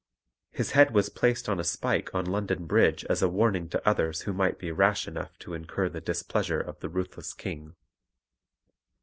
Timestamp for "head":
0.71-0.95